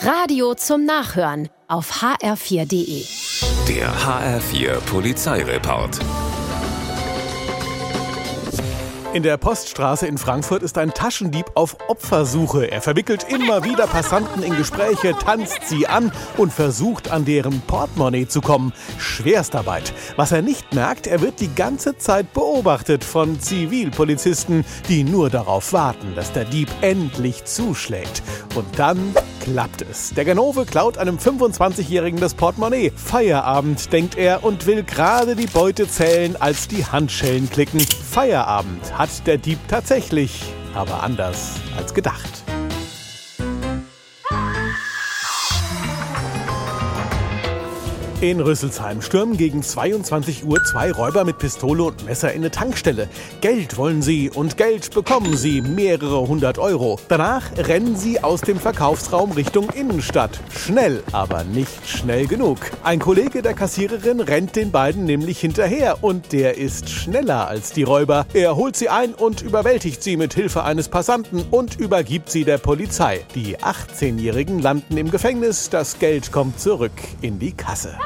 [0.00, 3.04] Radio zum Nachhören auf hr4.de.
[3.66, 5.98] Der HR4 Polizeireport.
[9.12, 12.70] In der Poststraße in Frankfurt ist ein Taschendieb auf Opfersuche.
[12.70, 18.28] Er verwickelt immer wieder Passanten in Gespräche, tanzt sie an und versucht an deren Portemonnaie
[18.28, 18.72] zu kommen.
[18.98, 19.92] Schwerstarbeit.
[20.14, 25.72] Was er nicht merkt, er wird die ganze Zeit beobachtet von Zivilpolizisten, die nur darauf
[25.72, 28.22] warten, dass der Dieb endlich zuschlägt.
[28.54, 29.14] Und dann
[29.52, 30.12] klappt es.
[30.14, 32.92] Der Ganove klaut einem 25-Jährigen das Portemonnaie.
[32.94, 37.80] Feierabend, denkt er und will gerade die Beute zählen, als die Handschellen klicken.
[37.80, 40.42] Feierabend hat der Dieb tatsächlich,
[40.74, 42.47] aber anders als gedacht.
[48.20, 53.08] In Rüsselsheim stürmen gegen 22 Uhr zwei Räuber mit Pistole und Messer in eine Tankstelle.
[53.40, 56.98] Geld wollen sie und Geld bekommen sie, mehrere hundert Euro.
[57.06, 60.40] Danach rennen sie aus dem Verkaufsraum Richtung Innenstadt.
[60.50, 62.58] Schnell, aber nicht schnell genug.
[62.82, 67.84] Ein Kollege der Kassiererin rennt den beiden nämlich hinterher und der ist schneller als die
[67.84, 68.26] Räuber.
[68.34, 72.58] Er holt sie ein und überwältigt sie mit Hilfe eines Passanten und übergibt sie der
[72.58, 73.20] Polizei.
[73.36, 77.96] Die 18-Jährigen landen im Gefängnis, das Geld kommt zurück in die Kasse.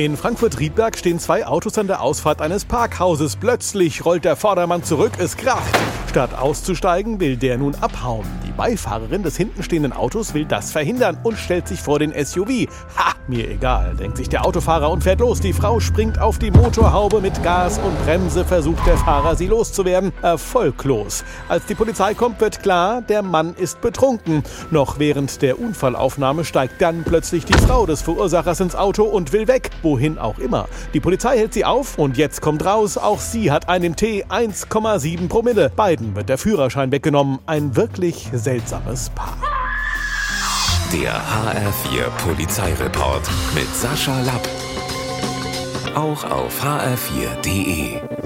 [0.00, 3.36] In Frankfurt-Riedberg stehen zwei Autos an der Ausfahrt eines Parkhauses.
[3.36, 5.78] Plötzlich rollt der Vordermann zurück, es kracht.
[6.10, 8.26] Statt auszusteigen, will der nun abhauen.
[8.44, 12.66] Die Beifahrerin des hintenstehenden Autos will das verhindern und stellt sich vor den SUV.
[12.96, 15.38] Ha, mir egal, denkt sich der Autofahrer und fährt los.
[15.38, 20.10] Die Frau springt auf die Motorhaube mit Gas und Bremse, versucht der Fahrer, sie loszuwerden.
[20.20, 21.22] Erfolglos.
[21.48, 24.42] Als die Polizei kommt, wird klar, der Mann ist betrunken.
[24.72, 29.46] Noch während der Unfallaufnahme steigt dann plötzlich die Frau des Verursachers ins Auto und will
[29.46, 30.66] weg, wohin auch immer.
[30.92, 35.28] Die Polizei hält sie auf und jetzt kommt raus, auch sie hat einen T 1,7
[35.28, 35.70] Promille.
[35.76, 37.38] Beide beiden wird der Führerschein weggenommen.
[37.46, 39.36] Ein wirklich seltsames Paar.
[40.92, 44.48] Der HR4 Polizeireport mit Sascha Lapp.
[45.94, 48.19] Auch auf hr4.de.